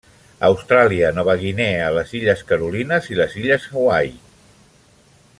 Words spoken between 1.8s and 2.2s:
les